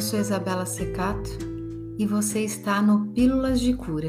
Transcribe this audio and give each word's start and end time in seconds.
Eu 0.00 0.02
sou 0.02 0.18
Isabela 0.18 0.64
Secato 0.64 1.28
e 1.98 2.06
você 2.06 2.40
está 2.40 2.80
no 2.80 3.08
Pílulas 3.08 3.60
de 3.60 3.74
Cura. 3.74 4.08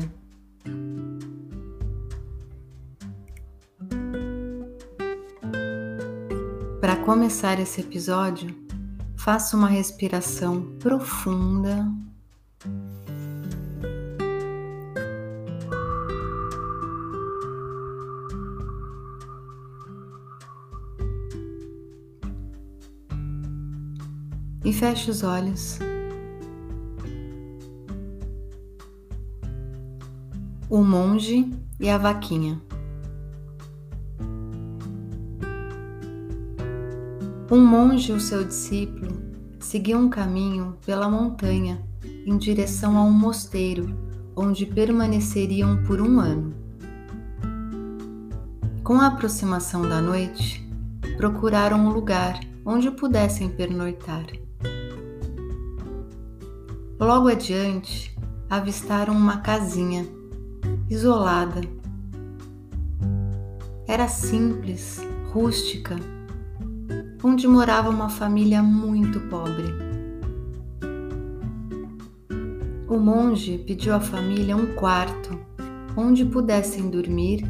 Para 6.80 6.96
começar 6.96 7.60
esse 7.60 7.82
episódio, 7.82 8.56
faça 9.18 9.58
uma 9.58 9.68
respiração 9.68 10.78
profunda. 10.80 11.86
E 24.72 24.74
feche 24.74 25.12
os 25.12 25.22
olhos. 25.22 25.80
O 30.70 30.82
monge 30.82 31.52
e 31.78 31.90
a 31.90 31.98
vaquinha. 31.98 32.58
Um 37.52 37.60
monge 37.60 38.14
e 38.14 38.16
o 38.16 38.20
seu 38.22 38.46
discípulo 38.46 39.12
seguiam 39.60 40.04
um 40.04 40.10
caminho 40.10 40.78
pela 40.86 41.10
montanha 41.10 41.86
em 42.26 42.38
direção 42.38 42.98
a 42.98 43.04
um 43.04 43.12
mosteiro, 43.12 43.94
onde 44.38 44.66
permaneceriam 44.66 45.84
por 45.84 46.00
um 46.00 46.18
ano. 46.18 46.56
Com 48.86 49.02
a 49.02 49.08
aproximação 49.08 49.82
da 49.82 50.02
noite, 50.02 50.66
procuraram 51.18 51.78
um 51.78 51.90
lugar 51.90 52.40
onde 52.66 52.90
pudessem 52.90 53.50
pernoitar. 53.50 54.28
Logo 57.02 57.30
adiante, 57.30 58.16
avistaram 58.48 59.16
uma 59.16 59.38
casinha, 59.38 60.08
isolada. 60.88 61.60
Era 63.88 64.08
simples, 64.08 65.02
rústica 65.34 65.96
onde 67.24 67.48
morava 67.48 67.90
uma 67.90 68.08
família 68.08 68.62
muito 68.62 69.20
pobre. 69.22 69.66
O 72.88 72.98
monge 72.98 73.58
pediu 73.60 73.96
à 73.96 74.00
família 74.00 74.56
um 74.56 74.76
quarto 74.76 75.40
onde 75.98 76.24
pudessem 76.24 76.88
dormir 76.88 77.44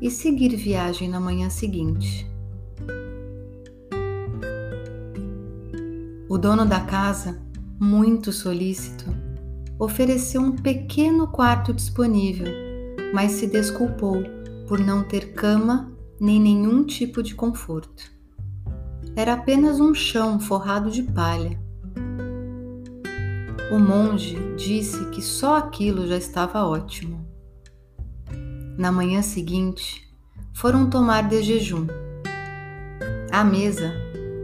e 0.00 0.10
seguir 0.10 0.56
viagem 0.56 1.08
na 1.08 1.20
manhã 1.20 1.48
seguinte. 1.48 2.26
O 6.28 6.36
dono 6.38 6.66
da 6.66 6.80
casa, 6.80 7.45
muito 7.78 8.32
solícito, 8.32 9.04
ofereceu 9.78 10.40
um 10.40 10.52
pequeno 10.52 11.28
quarto 11.28 11.72
disponível, 11.72 12.52
mas 13.12 13.32
se 13.32 13.46
desculpou 13.46 14.22
por 14.66 14.78
não 14.78 15.02
ter 15.02 15.32
cama 15.32 15.92
nem 16.20 16.40
nenhum 16.40 16.84
tipo 16.84 17.22
de 17.22 17.34
conforto 17.34 18.16
era 19.16 19.32
apenas 19.32 19.80
um 19.80 19.94
chão 19.94 20.38
forrado 20.38 20.90
de 20.90 21.02
palha. 21.02 21.58
O 23.72 23.78
monge 23.78 24.36
disse 24.56 25.06
que 25.06 25.22
só 25.22 25.56
aquilo 25.56 26.06
já 26.06 26.18
estava 26.18 26.66
ótimo. 26.66 27.26
Na 28.76 28.92
manhã 28.92 29.22
seguinte, 29.22 30.14
foram 30.54 30.90
tomar 30.90 31.28
de 31.28 31.42
jejum. 31.42 31.86
À 33.32 33.42
mesa 33.42 33.90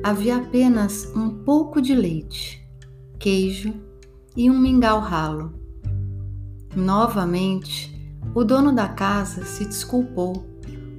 havia 0.03 0.38
apenas 0.38 1.04
um 1.15 1.44
pouco 1.44 1.81
de 1.81 1.94
leite, 1.94 2.61
queijo 3.22 3.72
e 4.37 4.50
um 4.50 4.59
mingau 4.59 4.99
ralo. 4.99 5.55
Novamente, 6.75 7.88
o 8.34 8.43
dono 8.43 8.75
da 8.75 8.88
casa 8.88 9.44
se 9.44 9.65
desculpou 9.65 10.44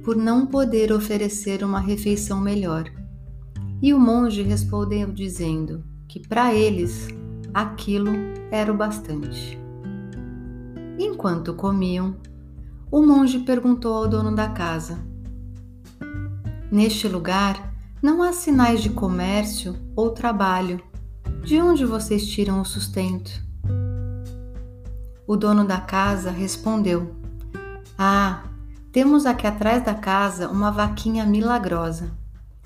por 0.02 0.16
não 0.16 0.46
poder 0.46 0.90
oferecer 0.90 1.62
uma 1.62 1.78
refeição 1.78 2.40
melhor 2.40 2.90
e 3.82 3.92
o 3.92 4.00
monge 4.00 4.40
respondeu 4.40 5.12
dizendo 5.12 5.84
que 6.08 6.18
para 6.26 6.54
eles 6.54 7.08
aquilo 7.52 8.12
era 8.50 8.72
o 8.72 8.76
bastante. 8.76 9.58
Enquanto 10.98 11.52
comiam, 11.52 12.16
o 12.90 13.02
monge 13.02 13.40
perguntou 13.40 13.92
ao 13.92 14.08
dono 14.08 14.34
da 14.34 14.48
casa: 14.48 14.98
Neste 16.72 17.06
lugar 17.06 17.74
não 18.02 18.22
há 18.22 18.32
sinais 18.32 18.82
de 18.82 18.88
comércio 18.88 19.76
ou 19.94 20.12
trabalho. 20.12 20.93
De 21.44 21.60
onde 21.60 21.84
vocês 21.84 22.26
tiram 22.26 22.60
o 22.60 22.64
sustento? 22.64 23.30
O 25.26 25.36
dono 25.36 25.64
da 25.64 25.80
casa 25.80 26.30
respondeu: 26.30 27.14
Ah, 27.98 28.44
temos 28.90 29.26
aqui 29.26 29.46
atrás 29.46 29.84
da 29.84 29.94
casa 29.94 30.48
uma 30.48 30.70
vaquinha 30.70 31.24
milagrosa 31.24 32.24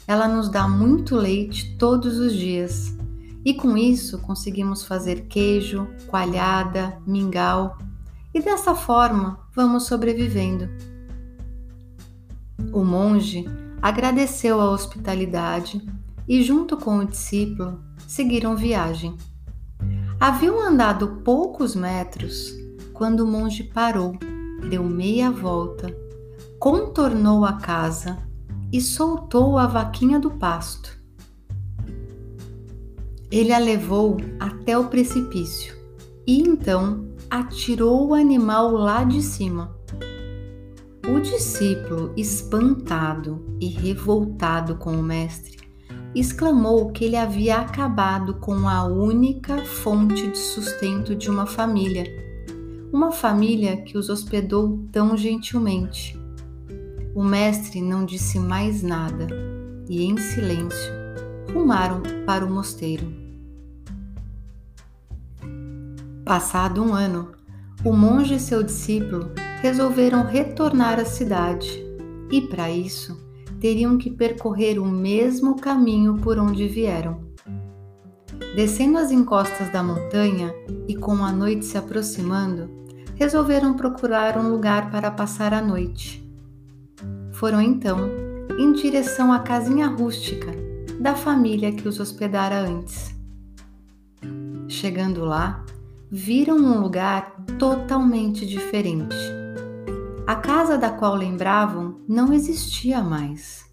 ela 0.08 0.26
nos 0.26 0.48
dá 0.48 0.66
muito 0.66 1.14
leite 1.14 1.76
todos 1.76 2.18
os 2.18 2.32
dias 2.32 2.96
e 3.44 3.52
com 3.52 3.76
isso 3.76 4.18
conseguimos 4.20 4.82
fazer 4.82 5.26
queijo, 5.26 5.86
coalhada, 6.06 6.98
mingau 7.06 7.76
e 8.32 8.40
dessa 8.40 8.74
forma 8.74 9.38
vamos 9.54 9.84
sobrevivendo. 9.84 10.66
O 12.72 12.82
monge 12.82 13.44
agradeceu 13.82 14.58
a 14.62 14.70
hospitalidade 14.70 15.86
e, 16.26 16.42
junto 16.42 16.78
com 16.78 16.98
o 16.98 17.06
discípulo, 17.06 17.78
seguiram 18.08 18.56
viagem. 18.56 19.14
Haviam 20.18 20.58
andado 20.60 21.20
poucos 21.22 21.76
metros 21.76 22.56
quando 22.94 23.20
o 23.20 23.26
monge 23.26 23.62
parou, 23.62 24.16
deu 24.68 24.82
meia 24.82 25.30
volta, 25.30 25.94
contornou 26.58 27.44
a 27.44 27.52
casa 27.52 28.18
e 28.72 28.80
soltou 28.80 29.58
a 29.58 29.66
vaquinha 29.66 30.18
do 30.18 30.30
pasto. 30.30 30.98
Ele 33.30 33.52
a 33.52 33.58
levou 33.58 34.16
até 34.40 34.76
o 34.76 34.88
precipício 34.88 35.76
e 36.26 36.40
então 36.40 37.06
atirou 37.30 38.08
o 38.08 38.14
animal 38.14 38.72
lá 38.72 39.04
de 39.04 39.22
cima. 39.22 39.76
O 41.06 41.20
discípulo, 41.20 42.12
espantado 42.16 43.44
e 43.60 43.66
revoltado 43.66 44.76
com 44.76 44.92
o 44.92 45.02
mestre, 45.02 45.67
exclamou 46.14 46.90
que 46.90 47.04
ele 47.04 47.16
havia 47.16 47.58
acabado 47.58 48.34
com 48.34 48.68
a 48.68 48.84
única 48.84 49.58
fonte 49.58 50.28
de 50.28 50.38
sustento 50.38 51.14
de 51.14 51.30
uma 51.30 51.46
família, 51.46 52.04
uma 52.92 53.12
família 53.12 53.76
que 53.76 53.98
os 53.98 54.08
hospedou 54.08 54.86
tão 54.90 55.16
gentilmente. 55.16 56.18
O 57.14 57.22
mestre 57.22 57.80
não 57.80 58.04
disse 58.04 58.38
mais 58.38 58.82
nada 58.82 59.26
e, 59.88 60.04
em 60.04 60.16
silêncio, 60.16 60.92
rumaram 61.52 62.02
para 62.24 62.44
o 62.44 62.50
mosteiro. 62.50 63.12
Passado 66.24 66.82
um 66.82 66.94
ano, 66.94 67.32
o 67.84 67.92
monge 67.92 68.34
e 68.34 68.40
seu 68.40 68.62
discípulo 68.62 69.30
resolveram 69.60 70.24
retornar 70.24 70.98
à 70.98 71.04
cidade 71.04 71.84
e, 72.30 72.42
para 72.42 72.70
isso, 72.70 73.27
teriam 73.60 73.98
que 73.98 74.10
percorrer 74.10 74.78
o 74.78 74.86
mesmo 74.86 75.56
caminho 75.56 76.16
por 76.18 76.38
onde 76.38 76.68
vieram. 76.68 77.20
Descendo 78.54 78.98
as 78.98 79.10
encostas 79.10 79.72
da 79.72 79.82
montanha 79.82 80.54
e 80.86 80.94
com 80.96 81.24
a 81.24 81.32
noite 81.32 81.64
se 81.64 81.76
aproximando, 81.76 82.70
resolveram 83.14 83.74
procurar 83.74 84.38
um 84.38 84.50
lugar 84.50 84.90
para 84.90 85.10
passar 85.10 85.52
a 85.52 85.60
noite. 85.60 86.24
Foram 87.32 87.60
então 87.60 87.98
em 88.58 88.72
direção 88.72 89.32
à 89.32 89.40
casinha 89.40 89.86
rústica 89.86 90.52
da 91.00 91.14
família 91.14 91.72
que 91.72 91.86
os 91.86 92.00
hospedara 92.00 92.58
antes. 92.58 93.14
Chegando 94.68 95.24
lá, 95.24 95.64
viram 96.10 96.56
um 96.56 96.80
lugar 96.80 97.36
totalmente 97.58 98.46
diferente. 98.46 99.16
A 100.26 100.34
casa 100.34 100.76
da 100.76 100.90
qual 100.90 101.14
lembravam 101.14 101.87
não 102.08 102.32
existia 102.32 103.02
mais. 103.02 103.66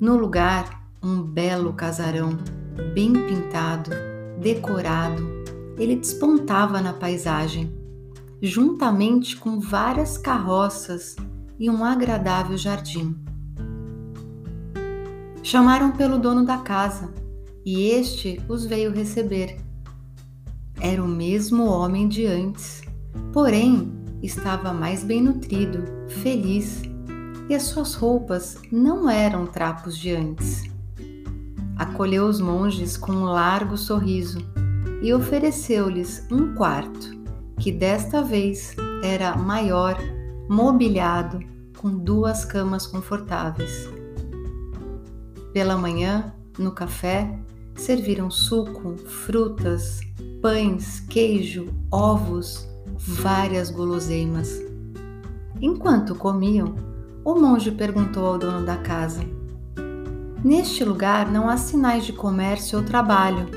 No 0.00 0.16
lugar, 0.16 0.90
um 1.00 1.22
belo 1.22 1.72
casarão, 1.74 2.36
bem 2.92 3.12
pintado, 3.12 3.90
decorado, 4.40 5.22
ele 5.78 5.94
despontava 5.94 6.80
na 6.80 6.92
paisagem, 6.92 7.72
juntamente 8.42 9.36
com 9.36 9.60
várias 9.60 10.18
carroças 10.18 11.14
e 11.56 11.70
um 11.70 11.84
agradável 11.84 12.58
jardim. 12.58 13.16
Chamaram 15.40 15.92
pelo 15.92 16.18
dono 16.18 16.44
da 16.44 16.58
casa 16.58 17.14
e 17.64 17.90
este 17.90 18.40
os 18.48 18.66
veio 18.66 18.90
receber. 18.90 19.56
Era 20.80 21.02
o 21.02 21.06
mesmo 21.06 21.66
homem 21.66 22.08
de 22.08 22.26
antes, 22.26 22.82
porém 23.32 23.92
estava 24.20 24.72
mais 24.72 25.04
bem 25.04 25.22
nutrido, 25.22 25.84
feliz, 26.08 26.82
e 27.48 27.54
as 27.54 27.64
suas 27.64 27.94
roupas 27.94 28.56
não 28.70 29.08
eram 29.08 29.46
trapos 29.46 29.96
de 29.96 30.10
antes. 30.10 30.64
Acolheu 31.76 32.26
os 32.26 32.40
monges 32.40 32.96
com 32.96 33.12
um 33.12 33.24
largo 33.24 33.76
sorriso 33.76 34.38
e 35.02 35.12
ofereceu-lhes 35.12 36.26
um 36.30 36.54
quarto, 36.54 37.10
que 37.58 37.70
desta 37.70 38.22
vez 38.22 38.74
era 39.02 39.36
maior, 39.36 39.96
mobiliado, 40.48 41.38
com 41.76 41.90
duas 41.90 42.44
camas 42.44 42.86
confortáveis. 42.86 43.88
Pela 45.52 45.76
manhã, 45.76 46.32
no 46.58 46.72
café, 46.72 47.38
serviram 47.74 48.30
suco, 48.30 48.96
frutas, 48.96 50.00
pães, 50.40 51.00
queijo, 51.00 51.68
ovos, 51.90 52.66
várias 52.96 53.70
guloseimas. 53.70 54.60
Enquanto 55.60 56.14
comiam, 56.14 56.74
o 57.26 57.34
monge 57.34 57.72
perguntou 57.72 58.24
ao 58.24 58.38
dono 58.38 58.64
da 58.64 58.76
casa: 58.76 59.20
Neste 60.44 60.84
lugar 60.84 61.28
não 61.28 61.48
há 61.48 61.56
sinais 61.56 62.06
de 62.06 62.12
comércio 62.12 62.78
ou 62.78 62.84
trabalho. 62.84 63.48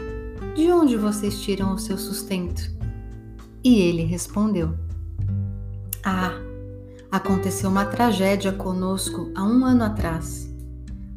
De 0.56 0.72
onde 0.72 0.98
vocês 0.98 1.40
tiram 1.40 1.76
o 1.76 1.78
seu 1.78 1.96
sustento? 1.96 2.64
E 3.64 3.80
ele 3.80 4.04
respondeu: 4.04 4.74
Ah, 6.04 6.32
aconteceu 7.12 7.70
uma 7.70 7.86
tragédia 7.86 8.52
conosco 8.52 9.32
há 9.36 9.44
um 9.44 9.64
ano 9.64 9.84
atrás. 9.84 10.52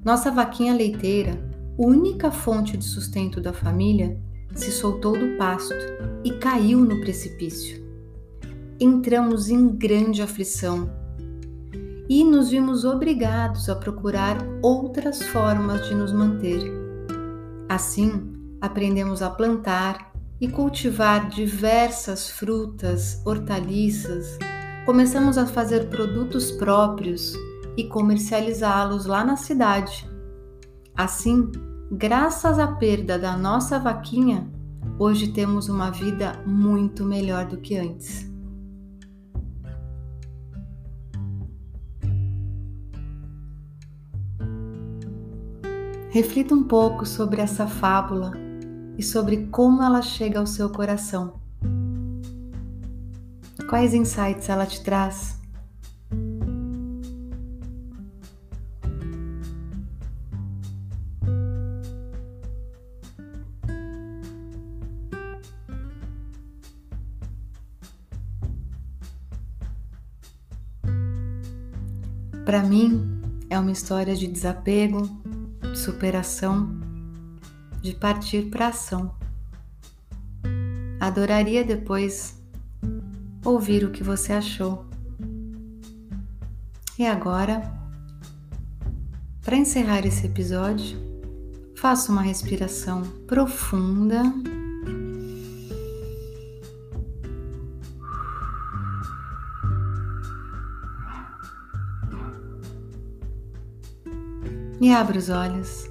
Nossa 0.05 0.31
vaquinha 0.31 0.75
leiteira, 0.75 1.43
única 1.79 2.31
fonte 2.31 2.77
de 2.77 2.85
sustento 2.85 3.41
da 3.41 3.55
família, 3.55 4.21
se 4.55 4.71
soltou 4.71 5.19
do 5.19 5.39
pasto 5.39 5.75
e 6.23 6.33
caiu 6.33 6.81
no 6.81 7.01
precipício. 7.01 7.83
Entramos 8.79 9.49
em 9.49 9.69
grande 9.69 10.21
aflição 10.21 11.02
e 12.09 12.25
nos 12.25 12.51
vimos 12.51 12.85
obrigados 12.85 13.69
a 13.69 13.77
procurar 13.77 14.39
outras 14.63 15.23
formas 15.23 15.87
de 15.89 15.95
nos 15.95 16.13
manter. 16.13 16.63
Assim, 17.69 18.33
aprendemos 18.61 19.23
a 19.23 19.31
plantar 19.31 20.13
e 20.41 20.49
cultivar 20.49 21.29
diversas 21.29 22.29
frutas, 22.29 23.23
hortaliças, 23.25 24.39
começamos 24.85 25.39
a 25.39 25.47
fazer 25.47 25.89
produtos 25.89 26.51
próprios 26.51 27.35
e 27.77 27.85
comercializá-los 27.85 29.07
lá 29.07 29.25
na 29.25 29.37
cidade. 29.37 30.09
Assim, 30.95 31.51
graças 31.91 32.59
à 32.59 32.67
perda 32.67 33.19
da 33.19 33.37
nossa 33.37 33.79
vaquinha, 33.79 34.51
hoje 34.99 35.29
temos 35.29 35.69
uma 35.69 35.91
vida 35.91 36.43
muito 36.45 37.05
melhor 37.05 37.47
do 37.47 37.59
que 37.59 37.77
antes. 37.77 38.32
Reflita 46.13 46.55
um 46.55 46.63
pouco 46.63 47.07
sobre 47.07 47.41
essa 47.41 47.67
fábula 47.67 48.33
e 48.99 49.03
sobre 49.03 49.47
como 49.47 49.83
ela 49.83 50.03
chega 50.03 50.39
ao 50.39 50.47
seu 50.47 50.69
coração. 50.69 51.41
Quais 53.67 53.95
insights 53.95 54.51
ela 54.51 54.67
te 54.67 54.85
traz? 54.85 55.41
Para 72.45 72.63
mim, 72.65 73.23
é 73.49 73.59
uma 73.59 73.73
história 73.73 74.15
de 74.15 74.27
desapego, 74.27 75.22
de 75.73 75.79
superação, 75.79 76.79
de 77.81 77.95
partir 77.95 78.51
para 78.51 78.69
ação. 78.69 79.15
Adoraria 81.01 81.65
depois 81.65 82.41
ouvir 83.45 83.85
o 83.85 83.91
que 83.91 84.05
você 84.05 84.33
achou. 84.33 84.87
E 86.99 87.07
agora, 87.07 87.63
para 89.43 89.57
encerrar 89.57 90.07
esse 90.07 90.27
episódio, 90.27 90.99
faça 91.75 92.13
uma 92.13 92.23
respiração 92.23 93.03
profunda. 93.27 94.23
E 104.83 104.93
abra 104.93 105.17
os 105.17 105.29
olhos. 105.29 105.89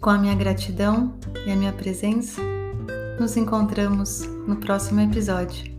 Com 0.00 0.08
a 0.08 0.16
minha 0.16 0.34
gratidão 0.34 1.14
e 1.46 1.50
a 1.52 1.54
minha 1.54 1.72
presença, 1.72 2.40
nos 3.20 3.36
encontramos 3.36 4.22
no 4.48 4.56
próximo 4.56 5.02
episódio. 5.02 5.71